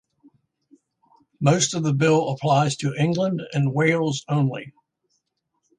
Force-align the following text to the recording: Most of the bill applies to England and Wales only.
Most 1.39 1.75
of 1.75 1.83
the 1.83 1.93
bill 1.93 2.29
applies 2.29 2.75
to 2.77 2.95
England 2.97 3.39
and 3.53 3.71
Wales 3.71 4.25
only. 4.27 4.73